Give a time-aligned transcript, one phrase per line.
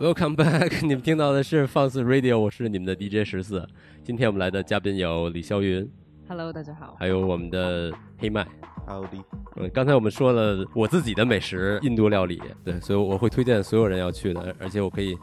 [0.00, 3.68] Welcome back， 你们听到的是放肆 Radio，我是你们的 DJ 十四。
[4.02, 5.86] 今天我们来的嘉宾有李霄云
[6.26, 6.96] ，Hello，大家好。
[6.98, 8.46] 还有我们的黑麦。
[8.86, 9.22] Howdy，
[9.56, 15.14] 嗯，刚才我们说了我自己的美食，印度料理，对，所以我会推荐所有人要去的，而且我可以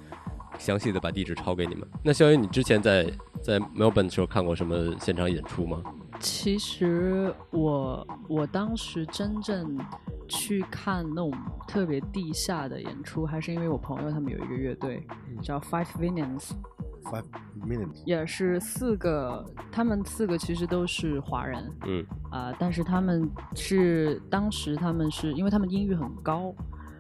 [0.58, 1.88] 详细的把地址抄给你们。
[2.04, 3.12] 那肖云，你之前在
[3.42, 5.82] 在 Melbourne 的时候看过什么现场演出吗？
[6.20, 9.80] 其实我我当时真正
[10.28, 11.32] 去看那种
[11.68, 15.06] 特别地下的演出，还是因为我朋友他们有一个乐队
[15.44, 17.26] 叫 Five Minutes，Five
[17.64, 26.54] minutes，也是四个，他们四个其实都是华人嗯啊、但是他们是当时他们是因为他们音域很高。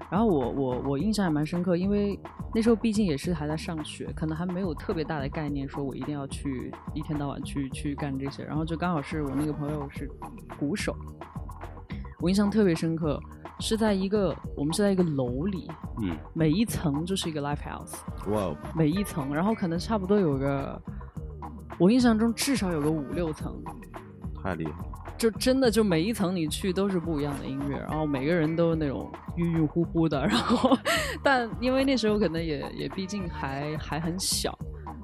[0.09, 2.17] 然后我我我印象也蛮深刻，因为
[2.55, 8.43] 那时候毕竟也是还在上学，可能还没有特别大的概念，说我一定要去一天到晚去去干这些。
[8.45, 10.09] 然后就刚好是我那个朋友是
[10.57, 10.95] 鼓手，
[12.21, 13.19] 我印象特别深刻，
[13.59, 15.69] 是在一个我们是在一个楼里，
[16.01, 17.97] 嗯每一层就是一个 live house，
[18.31, 20.81] 哇哦，每一层，然后可能差不多有个，
[21.77, 23.61] 我印象中至少有个五六层，
[24.41, 24.87] 太厉害了！
[25.17, 30.77] 就真的就每一层你去都是不一样的音乐，然后每个人都那种晕晕乎乎的，然后
[31.23, 34.57] 但因为那时候可能也也毕竟还还很小，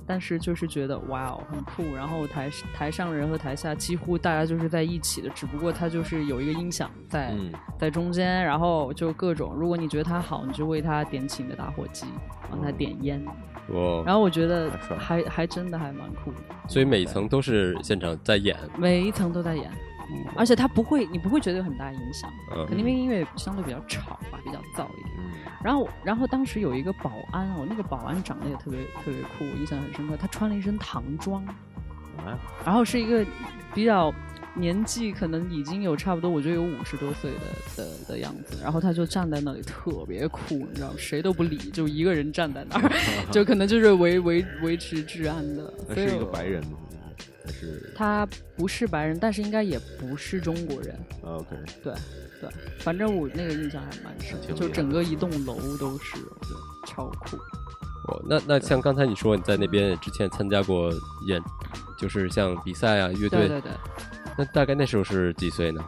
[0.06, 12.06] 但是就是觉得哇哦很酷，然后台台上人和台下几乎大家就是在一起的，只不过它就是有一个音响在、嗯，在中间，然后就各种，如果你觉得它好，你就为它点起你的打火机，
[12.52, 13.24] 帮它点烟，
[13.70, 14.70] 哦然后我觉得
[15.00, 19.72] 还还真的还蛮酷的，所以每一层都是现场在演，每一层都在演。
[20.36, 25.16] 而且它不会，你不会觉得有很大影响，嗯肯定因为音乐相对比较吵吧，比较燥一点。
[25.18, 25.24] 嗯
[25.64, 30.18] 然后，然后当时有一个保安哦，那个保安长得也特别特别酷，我印象很深刻。
[30.18, 31.42] 他穿了一身唐装，
[32.18, 33.26] 啊，然后是一个
[33.74, 34.14] 比较
[34.56, 37.38] 年纪可能已经有差不多，我觉得有五十多岁的
[37.78, 38.60] 的的样子。
[38.62, 42.92] 然后他就站在那里特别酷，你知道吗，谁都不理，就一个人站在那儿，
[43.32, 45.74] 就可能就是维维维持治安的。
[45.88, 46.78] 那是一个白人吗？
[47.46, 50.96] 还是他不是白人，但是应该也不是中国人。
[51.24, 51.56] 啊 OK？
[51.84, 51.94] 对
[52.40, 52.50] 对，
[52.80, 56.56] 反正我那个印象还蛮深的，就整个一栋楼都是，对，
[56.88, 57.38] 超酷。
[58.08, 60.92] 哦，那那像刚才你说你在那边之前参加过
[61.26, 61.42] 演，
[61.98, 63.72] 就是像比赛啊、乐队，对对对，
[64.38, 65.82] 那大概那时候是几岁呢？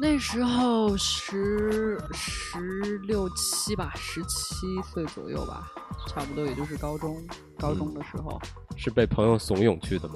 [0.00, 5.70] 那时候十十六七吧，十七岁左右吧，
[6.06, 7.16] 差不多也就是高中
[7.58, 8.40] 高中的时候。
[8.78, 10.14] 是被朋友怂恿去的吗？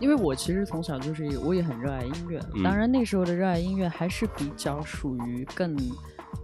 [0.00, 2.40] 因为我其实从小就是，我也很热爱音乐。
[2.54, 5.76] 嗯当然那时候的热爱音乐还是比较属于更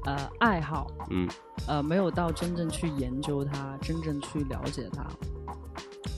[0.04, 1.26] 呃爱好，嗯
[1.66, 5.06] 呃，没有到真正去研究它，真正去了解它，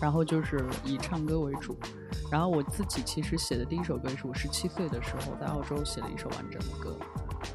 [0.00, 1.76] 然后就是以唱歌为主。
[2.30, 6.98] 然后我自己其实写的第一首歌是我十七岁的时候在澳洲写了一首完整的歌，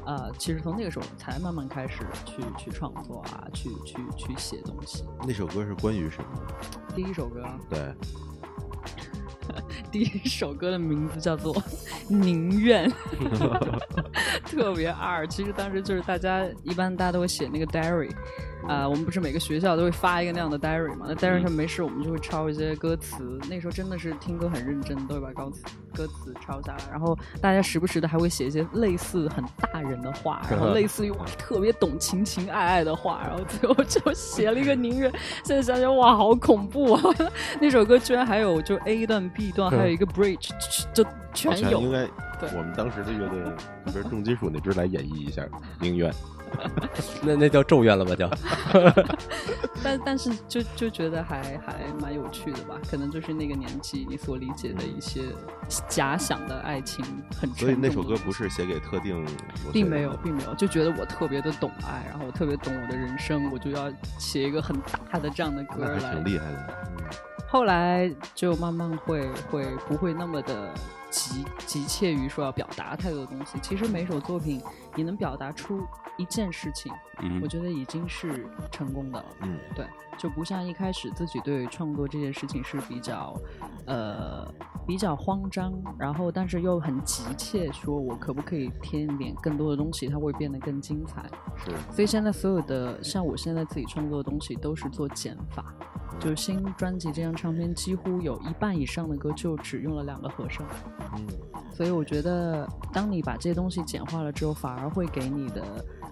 [0.06, 5.04] 呃，其实从那个时候才慢慢开始去去创作啊，去去去写东西。
[5.26, 6.28] 那首歌是关于什么？
[6.94, 7.94] 第一首歌，对，
[9.90, 11.54] 第一首歌的名字叫做
[12.08, 12.90] 《宁愿》，
[14.44, 15.26] 特别二。
[15.26, 18.10] 其实当时就是大家一般大家都会写那个 diary，
[18.68, 21.06] 啊、我们不是每个学校都会发一个那样的 diary 嘛？
[21.08, 23.38] 那 diary 上没事，我们就会抄一些歌词。
[23.48, 25.62] 那时候真的是听歌很认真，都会把歌词
[25.94, 26.78] 歌词抄下来。
[26.90, 35.12] 然后大家时不时的还会写一些类似很大人的话，然后 类似于哇特别懂情情爱爱的话，然后最后就写了一个宁愿。
[35.44, 37.02] 现在想想哇，好恐怖啊！
[37.60, 40.50] 那首歌居然还有就 A 段、B 段，还有一个 bridge，
[40.92, 41.70] 就全有。
[41.70, 42.08] 像应该
[42.40, 43.42] 对我们当时的乐队，
[43.84, 45.44] 特别是重金属那支来演绎一下，
[45.80, 46.12] 宁愿
[47.22, 48.14] 那那叫咒怨了吧？
[48.14, 48.30] 叫
[49.82, 55.22] 但但是就就觉得还还蛮有趣的吧，可能就是那个年纪你所理解的一些
[55.88, 57.04] 假想的爱情
[57.40, 57.66] 很重。
[57.66, 59.26] 所以那首歌不是写给特定
[59.72, 64.76] 并没有，并没有，就觉得我特别的懂爱，然后我特别懂我的人生，我就要写一个很
[65.10, 66.24] 大的这样的歌来挺。
[66.24, 66.74] 厉害的。
[67.48, 70.72] 后来就慢慢会会不会那么的
[71.14, 73.56] 急急切于说要表达太多的东西。
[73.62, 74.60] 其实每首作品
[74.96, 75.80] 你能表达出
[76.18, 79.24] 一件事情，嗯我觉得已经是成功的了。
[79.42, 79.86] 嗯，对，
[80.18, 83.32] 就不像一开始自己对创作这件事情是比较，
[83.86, 84.44] 呃，
[84.84, 91.22] 比较慌张，然后但是又很急切，说我可不可以添一点更多的东西，它会变得更精彩。
[91.56, 95.72] 是所以现在所有的像我现在自己创作的东西都是做减法，
[96.18, 100.64] 就是新专辑这张唱片几乎有一半以上的歌就只用了两个和声。
[101.14, 101.26] 嗯，
[101.74, 105.62] 所以我觉得，当你把这些东西简化了之后，反而会给你的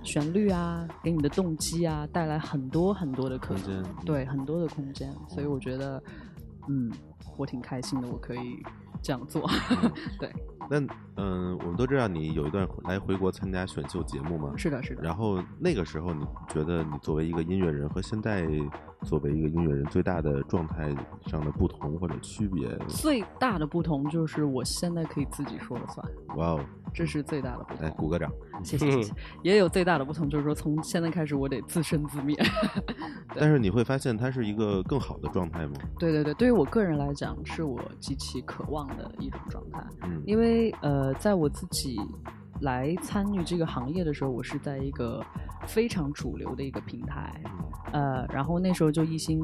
[0.02, 3.82] 旋律啊，给你的动机啊，带来很多很多的空间。
[4.04, 5.14] 对，很多的空间。
[5.28, 6.02] 所以我觉得，
[6.68, 6.92] 嗯，
[7.36, 8.62] 我挺开心的，我可以
[9.02, 9.48] 这样做。
[10.18, 10.32] 对，
[10.70, 10.80] 那
[11.16, 15.02] 嗯，我们都知道你有一段来回国参加选秀节目嘛，是的，是的。
[15.02, 18.46] 然后那个时候，你觉得你作为一个音乐人和现在
[19.02, 20.94] 作为一个音乐人最大的状态
[21.26, 22.68] 上的不同或者区别？
[22.88, 26.06] 最大的不同就是我现在可以自己说了算。
[26.36, 26.60] 哇哦，
[26.94, 27.84] 这是最大的不同。
[27.84, 28.30] 来鼓个掌，
[28.64, 29.12] 谢谢谢谢。
[29.42, 32.34] 也有最大的不同，就是说从现在开始我得自生自灭。
[33.36, 35.74] 但是你会发现它是一个更好的状态吗？
[35.98, 39.82] 对对对，对于我个人来讲，是我极其渴望的一种状态。
[40.02, 42.00] 嗯，因为呃，在我自己
[42.60, 45.24] 来参与这个行业的时候，我是在一个
[45.66, 47.32] 非常主流的一个平台，
[47.92, 49.40] 呃，然后那时候就一心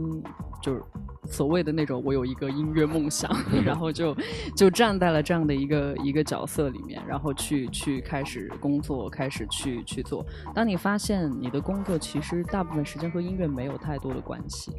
[0.62, 0.82] 就是
[1.24, 3.30] 所谓的那种我有一个音乐梦想，
[3.64, 4.16] 然后就
[4.56, 10.24] 就站在了这样的一个一个角色里面，然后去去开始工作，开始去去做。
[10.54, 14.72] 当你发现你的工作其实大部分时间和音乐没有太多的关系，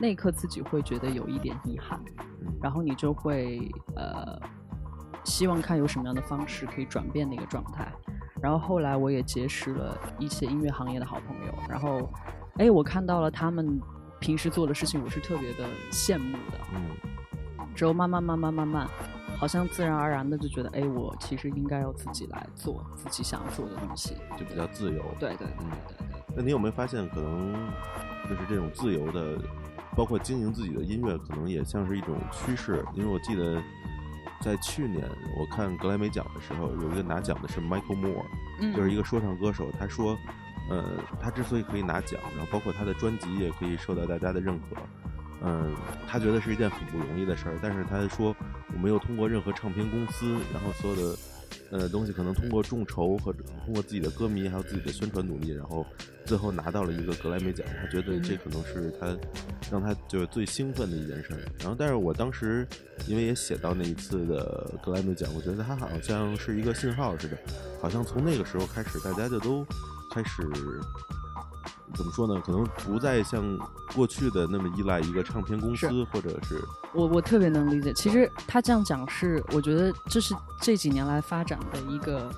[0.00, 2.00] 那一刻自己会觉得有一点遗憾，
[2.62, 3.60] 然后你就会
[3.96, 4.40] 呃。
[5.24, 7.86] 希望看有什么样的方式可以转变那个状态，
[8.42, 12.10] 然后后来我也结识了一些音乐行业的好朋友，然后，
[12.58, 13.80] 哎，我看到了他们
[14.18, 16.58] 平时做的事情，我是特别的羡慕的。
[16.74, 16.80] 嗯。
[17.74, 18.88] 之后慢慢慢慢慢慢，
[19.38, 25.02] 好像自然而然的就觉得，哎，我其实应该要自己来做自己想做的东西，就比较自由。
[25.18, 25.96] 对对，对对对。
[26.36, 27.54] 那你有没有发现，可能
[28.28, 29.38] 就是这种自由的，
[29.96, 32.84] 包括经营自己的音乐，可能也像是一种趋势？
[32.94, 33.62] 因为我记得。
[34.40, 35.06] 在去年
[35.36, 39.70] 我看格莱美奖的时候，有一个拿奖的是 Michael Moore，就是一个说唱歌手。
[39.78, 40.18] 他说，
[40.68, 44.76] 呃，他之所以可以拿奖，然后包括他的专辑也可以受到大家的认可，
[45.42, 45.74] 嗯，
[46.08, 47.58] 他觉得是一件很不容易的事儿。
[47.62, 48.34] 但是他说，
[48.72, 51.18] 我没有通过任何唱片公司，然后所有的。
[51.70, 55.86] 呃，东西可能通过众筹和通过自己的歌迷还有自己的宣传努力，然后
[56.24, 57.66] 最后拿到了一个格莱美奖。
[57.80, 59.16] 他觉得这可能是他
[59.70, 61.30] 让他就是最兴奋的一件事。
[61.60, 62.66] 然后，但是我当时
[63.06, 67.38] 因为也写到那一次的格莱美奖，我觉得他好像是一个信号似的，
[67.80, 69.64] 好像从那个时候开始，大家就都
[70.12, 70.42] 开始。
[72.00, 72.42] 怎么说呢？
[72.46, 73.44] 可能不再像
[73.94, 76.58] 过去的那么依赖一个唱片公司，或者是
[76.94, 77.92] 我我特别能理解。
[77.92, 82.32] 其实他这样讲是，我觉得这是这几年来发展的一个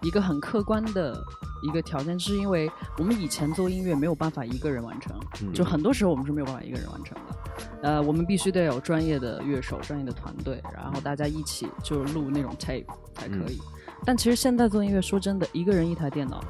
[0.00, 1.22] 一个很客观的
[1.62, 5.20] 一个条件，是因为我们以前做音乐没有办法一个人完成，
[5.52, 7.36] 就很多时候我们是没有办法一个人完成的。
[7.82, 13.60] 呃，我们必须得有专业的乐手、专业的团队，然后大家一起就录那种 tape 才可以。
[14.02, 16.42] 但其实现在做音乐，说真的，一个人一台电脑。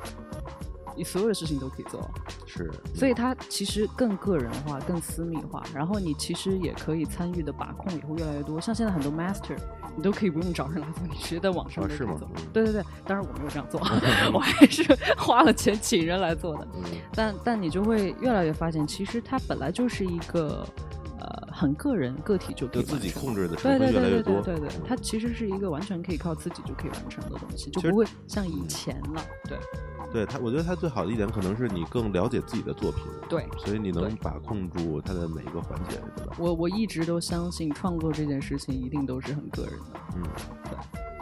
[0.99, 2.11] 你所有的事情都可以做，
[2.45, 5.63] 是，所以它其实更个人化、更私密化。
[5.73, 8.61] 然后你其实也可以参与的把控也会越来越多。
[8.61, 9.57] 像现在很多 master，
[9.97, 12.29] 你都可以不用找人来做，你直接在网上就可以做。
[12.53, 13.81] 对对对，当然我没有这样做，
[14.35, 14.83] 我还是
[15.17, 16.67] 花了钱请人来做的。
[17.15, 20.98] 但但你就会越来越发现，其实它本来就是一个呃
[21.59, 29.23] 很个人个体就可以自己控制的，对对对对对对对，它其实是一个完全可以靠自己就可以完成的东西，就不会像以前了。
[29.49, 29.59] 对。
[30.11, 36.35] 对他，我觉得它最好的一点可能是你更了解自己的作品，对，所以你能把控住它的每一个环节，对吧？
[36.39, 40.23] 我我一直都相信创作这件事情一定都是很个人的，嗯，
[40.65, 40.79] 对。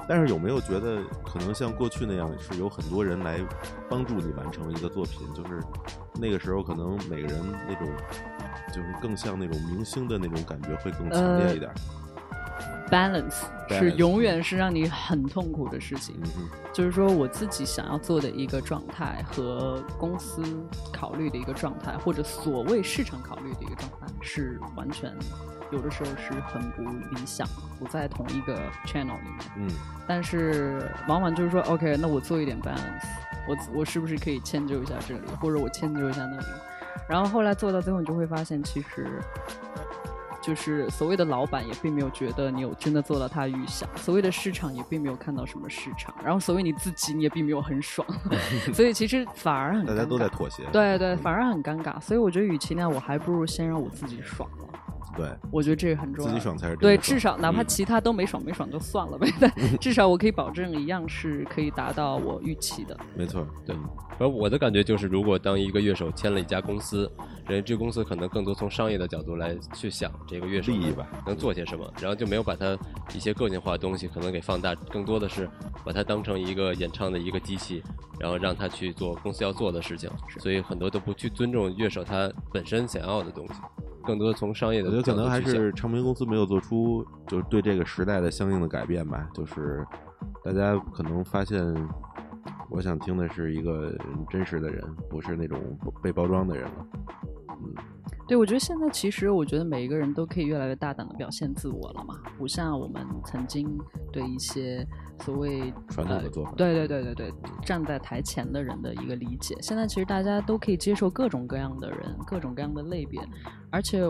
[0.08, 3.40] 但是有没有觉得可能像过去那样是有很多人来
[3.90, 5.26] 帮助你完成一个作品？
[5.34, 5.60] 就是
[6.20, 7.88] 那个时候可能每个人那种
[8.68, 11.70] 就是更像那种明星的那种感觉会更强烈一点。
[12.88, 16.14] balance 是永远是让你很痛苦的事情，
[16.72, 20.40] 就是说我自己想要做的一个状态和公司
[20.92, 25.12] 考虑的一个状态，或者所谓市场考虑的一个状态是完全
[25.72, 26.82] 有的时候是很不
[27.12, 27.44] 理想，
[27.76, 29.50] 不在同一个 channel 里面。
[29.56, 29.70] 嗯，
[30.06, 33.02] 但是往往就是说，OK，那我做一点 balance，
[33.48, 36.46] 我我是不是可以迁就一下这里，或者我迁就一下那里？
[37.08, 39.20] 然后后来做到最后，你就会发现其实。
[40.42, 48.06] 就是所谓的老板也并没有觉得你有真的做到他预想，所谓的市场也并没有看到什么市场，然后所谓你自己你也并没有很爽，
[48.72, 52.00] 所以其实反而很大家都在妥协，对对，反而很尴尬。
[52.00, 54.68] 所以我觉得与其那样，我还不如先让我自己爽了。
[55.16, 62.96] 对，我觉得这个很重要，自己爽才是对，至少哪怕其他都没爽，没爽就算了呗，但 至少我可以保证一样是可以达到我预期的。
[63.16, 63.75] 没错，对。
[64.18, 67.11] 而我的感觉就是，如果当一个乐手签了一家公司，
[67.46, 72.75] 人这公司可能更多从商业的角度来去想这个乐手利益吧，能做些什么，然后就没有把它
[73.14, 75.46] 一些个性化的东西可能给放大，更多的是
[75.85, 77.82] 把它当成一个演唱的一个机器，
[78.18, 83.61] 然后让他去做公司要做的事情，所以很多都不去尊重乐手他本身想要的东西，
[84.06, 84.88] 更多从商业的。
[84.88, 89.84] 我觉得可能还是唱片公司没有做出就是对这个时代的相应的改变吧，就是
[90.44, 91.75] 大家可能发现。
[92.68, 93.96] 我想听的是一个
[94.28, 95.58] 真实的人，不是那种
[96.02, 96.86] 被包装的人了。
[97.48, 97.75] 嗯，
[98.28, 103.78] 对，我觉得现在其实，我觉得每一个人都可以越来越大胆的表现自我了嘛，不像我们曾经
[104.12, 104.85] 对一些
[105.21, 107.33] 所谓传统的做法对对对对对，
[107.64, 109.56] 站在台前的人的一个理解。
[109.61, 113.21] 现在其实大家都可以接受各种各样的人，各种各样的类别，
[113.71, 114.02] 而且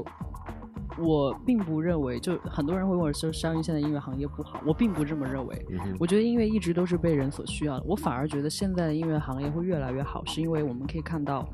[0.99, 5.67] 我并不认为，就很多人会问我说，肖云现在音乐行业不好，我并不这么认为。
[5.71, 11.47] 嗯，我觉得音乐一直都是被人所需要的，我反而觉得现在的音乐行业会越来越好，是因为我们可以看到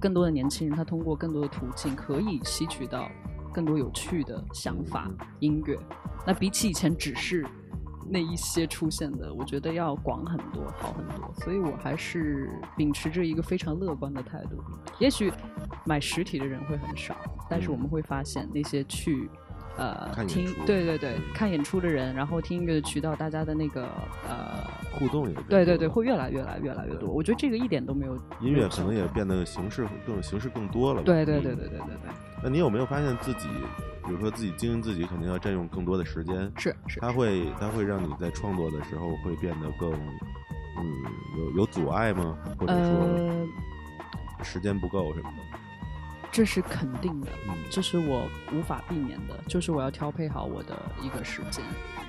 [0.00, 3.08] 更多的年轻人，他通过更多的途径可以吸取到
[3.52, 5.78] 更多有趣的想法、嗯音乐。
[6.26, 7.46] 那比起以前只是
[8.08, 11.32] 那一些出现的，我觉得要广很多、好很多。
[11.42, 14.62] 所以我还是秉持着一个非常乐观的态度。
[14.98, 15.32] 也许
[15.84, 17.16] 买实体的人会很少，
[17.48, 19.28] 但是我们会发现那些去。
[19.78, 23.84] 呃，听看演出对对对，看演出的人，然后听音乐的渠道，大家的那个
[24.28, 27.08] 呃，互动也更对对对，会越来越来越来越多。
[27.08, 31.06] 我觉得这个一点都没有音乐可能也变得形式更形式更多了吧。
[31.06, 32.10] 对对嗯对对对对对，
[32.42, 33.48] 那你有没有发现自己，
[34.04, 40.92] 比如说自己经营自己，肯定要占用更多的时间，是是它会它会让你在创作的时候会变得更，嗯，
[41.38, 42.36] 有有阻碍吗？
[42.58, 42.98] 或者说
[44.38, 45.58] 呃，时间不够什么的？
[46.30, 51.64] 这是肯定的，嗯这是我无法避免的，就是我要调配好我的一个时间，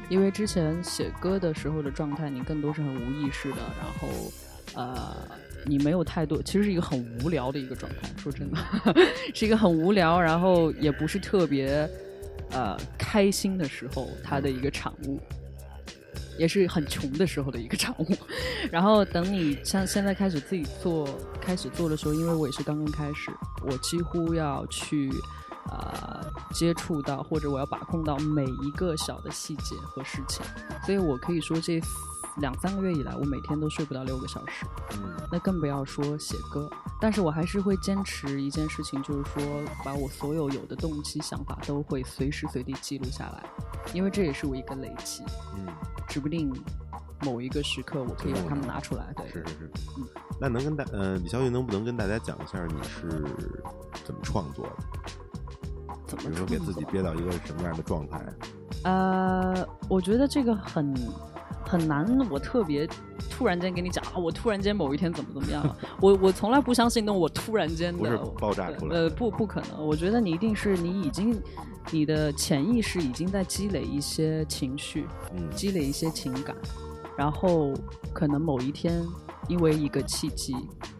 [0.09, 4.07] 因为之前写歌的时候的状态，你更多是很无意识的，然后
[4.75, 5.15] 呃，
[5.65, 8.09] 你没有太多，其实是一个很无聊的一个状态。
[8.17, 8.57] 说真的，
[9.33, 11.89] 是一个很无聊，然后也不是特别
[12.51, 15.19] 呃开心的时候，它的一个产物。
[16.39, 18.17] 也是很穷的时候的一个产物，
[18.71, 21.07] 然后等你像现在开始自己做，
[21.39, 23.29] 开始做的时候，因为我也是刚刚开始，
[23.61, 25.11] 我几乎要去
[25.69, 30.43] 呃接触到或者我要把控到每一个小的细节和事情，
[30.85, 31.79] 所以我可以说这
[32.37, 36.69] 两三个月以来，我每天都睡不到六个小时，嗯那更不要说写歌。
[37.01, 39.43] 但是我还是会坚持一件事情，就是说
[39.83, 43.43] 把我所有有的动机、想法都会随时随地记录下来，
[43.93, 45.23] 因为这也是我一个累积，
[45.55, 45.67] 嗯，
[46.07, 46.51] 指不定
[47.21, 49.13] 某一个时刻我可以把它们拿出来。
[49.15, 50.07] 对，是是是嗯。
[50.39, 53.25] 那能跟大呃李小雨能不能跟大家讲一下你是
[54.05, 54.71] 怎么创作的？
[56.07, 58.25] 怎么比如说给自己憋到一个什么样的状态？
[58.83, 60.93] 呃，我觉得这个很
[61.69, 62.89] 很难，我特别
[63.29, 68.95] 突然间跟你讲啊，我突然间某一天怎么怎么样了， 我我从来不相信那我突然间的不是爆炸出来。
[68.95, 71.39] 呃，不不可能，我觉得你一定是你已经
[71.91, 75.47] 你的潜意识已经在积累一些情绪，嗯。
[75.55, 76.55] 积累一些情感，
[77.15, 77.71] 然后
[78.13, 79.05] 可能某一天
[79.47, 80.55] 因为一个契机，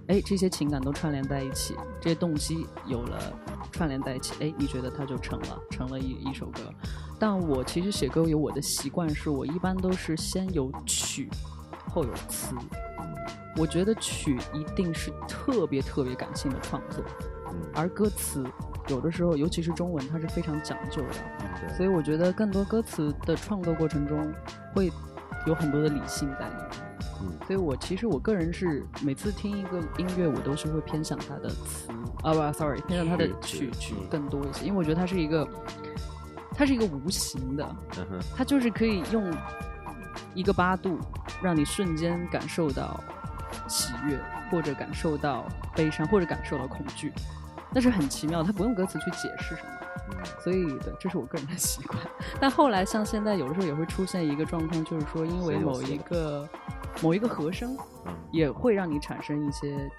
[0.08, 3.34] 哎，这些情感都串联在一起，这些动机有了
[3.72, 6.62] 串联在一起，哎，你觉得它就成了，成了一一首歌。
[7.20, 11.30] 但我其实写歌有我的习惯，是我一般都是先有曲，
[11.90, 12.56] 后有词。
[13.58, 17.04] 我觉得曲一定是特别特别感性的创作，
[17.52, 18.46] 嗯而歌词
[18.88, 21.76] 有的时候，尤其是中文，它是非常讲究的。
[21.76, 24.34] 所以我觉得更多歌词的创作过程中
[24.74, 24.90] 会
[25.46, 26.70] 有很多的理性在里面。
[27.22, 31.90] 嗯所以我其实我个人是每次听一个音乐，我都是会偏向它的词
[32.24, 35.46] 啊不，sorry，偏向它的曲曲更多一些，因为我觉得它是一个，
[36.60, 37.76] 它是一个无形的，
[38.36, 39.34] 它就是可以用
[40.34, 41.00] 一个八度
[41.42, 43.02] 让你瞬间感受到
[43.70, 44.20] 喜悦，
[44.52, 47.14] 或者感受到悲伤，或者感受到恐惧，
[47.74, 49.70] 那是很奇妙，它不用歌词去解释什么。
[50.12, 51.98] 嗯所以，对，这是我个人的习惯。
[52.42, 56.50] 但后来，像现在有的时候也会出现一个状况，就是说，因为某一个
[57.02, 59.90] 某一个和声，嗯也会让你产生一些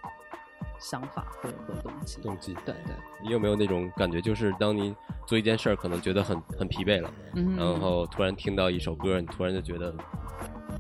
[0.81, 2.21] 想法和和动机。
[2.23, 2.55] 动机。
[2.65, 4.95] 对对，你有没有那种感觉，就是当你
[5.27, 9.95] 做一件事儿，可能觉得很很疲惫了，嗯，然后突然听到一首歌，你突然就觉得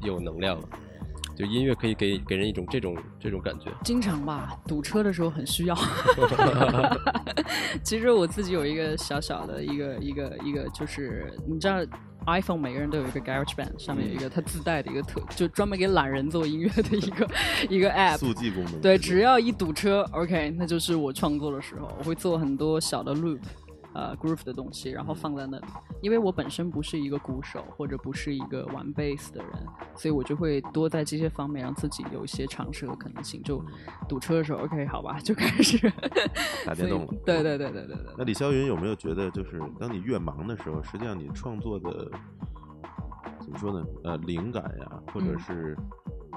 [0.02, 0.68] 有能量了。
[1.36, 3.70] 就音乐可以给给人一种这种这种感觉。
[3.84, 5.76] 经常吧，堵车的时候很需要。
[7.82, 11.76] 其实我自己有一个小小的一个一个一个，就是你知道。
[12.26, 17.28] iPhone 每个人都有一个 GarageBand，上面有一个它自带的一个特，就专门给懒人做音乐的一个
[17.68, 18.18] 一个 App。
[18.18, 18.80] 速记功能。
[18.80, 23.40] 对，只要一堵车，OK，那就是我创作的时候，我会做很多小的 loop，
[23.94, 25.66] 呃，groove 的东西，然后放在那里。
[26.00, 29.50] 因为我本身不是一个鼓手，或者不是一个玩 bass 的人，
[29.96, 33.42] 所以我就会多在这些方面让自己有一些尝试和可能性。
[33.42, 33.62] 就
[34.08, 35.90] 堵车的时候，OK，好吧，就开始
[36.64, 38.14] 打电动了对对对对对对。
[38.16, 42.10] 那李霄云有没有觉得，就是当你越忙的时候，实际上你创作的
[43.40, 43.84] 怎么说呢？
[44.04, 45.76] 呃，灵感呀，或者嗯是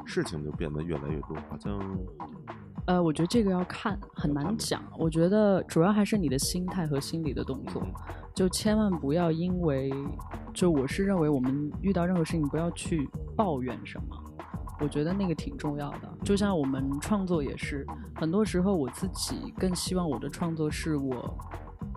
[0.06, 1.80] 事情就变得越来越多，好像
[2.86, 4.84] 呃，我觉得这个要看，很难讲。
[4.98, 7.82] 我觉得主要还是你的心态和心理的动作，
[8.36, 9.90] 就千万不要因为，
[10.54, 14.16] 就我是认为我们遇到任何事情不要去抱怨什么，
[14.82, 16.18] 我觉得那个挺重要的。
[16.26, 17.86] 就像我们创作也是，
[18.16, 21.38] 很多时候我自己更希望我的创作是我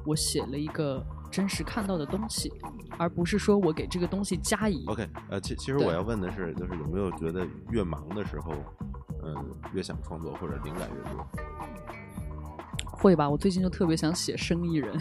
[0.04, 2.52] 我写了一个真实看到的东西，
[2.96, 4.84] 而不是说我给这个东西加以。
[4.86, 8.52] OK，呃，其其实我要问的是，就是有没有觉得越忙的时候，
[9.34, 11.26] 嗯、越想创作或者灵感越多？
[12.98, 13.28] 会吧？
[13.28, 14.98] 我最近就特别想写生意人，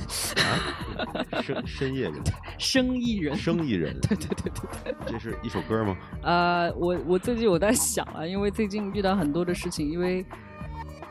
[1.41, 2.21] 深深夜人，
[2.59, 5.11] 生意人，生意人， 对对对对对。
[5.13, 5.95] 这是一首歌吗？
[6.21, 10.25] 呃，我我最近我在想啊，因为最近遇到很多的事情，因为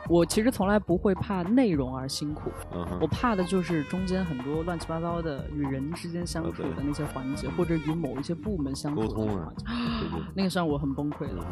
[0.08, 11.36] 我其实从来不会怕内容而辛苦，嗯，我怕的就是中间很多乱七八糟的与人之间相处的那些环节，或者与某一些部门相处沟通啊的那个环节，对对 那个是让我很崩溃的。
[11.38, 11.44] 嗯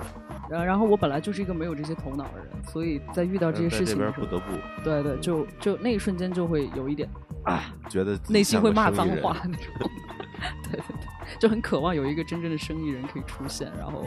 [0.51, 7.09] 然后然后我本来就是一个没有这些头脑的人，所以在遇到这些事情的时候，边不得不对对，就就那一瞬间就会有一点
[7.45, 9.67] 啊，觉得内心会骂脏话那种。
[10.65, 10.85] 对对对，
[11.39, 14.05] 就很渴望有一个真正的生意人可以出现，然后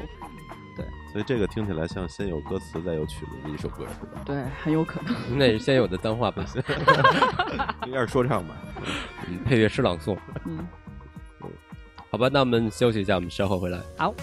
[1.15, 4.21] 所以这个听起来像先有歌词再有曲子的一首歌，是吧？
[4.25, 5.15] 对很有可能。
[5.39, 6.43] 那也是先有的脏话吧，
[7.87, 8.53] 应该是说唱吧。
[9.29, 10.17] 嗯配乐是朗诵。
[10.43, 10.59] 嗯，
[12.11, 13.79] 好吧，那我们休息一下，我们稍后回来。
[13.97, 14.13] 好。